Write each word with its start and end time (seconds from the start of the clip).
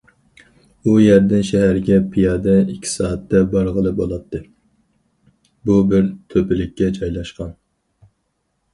ئۇ 0.85 0.93
يەردىن 1.01 1.43
شەھەرگە 1.49 1.97
پىيادە 2.15 2.55
ئىككى 2.63 2.91
سائەتتە 2.95 3.43
بارغىلى 3.53 3.93
بولاتتى، 4.01 4.43
بۇ، 5.69 5.81
بىر 5.95 6.11
تۆپىلىككە 6.35 6.95
جايلاشقان. 7.01 7.59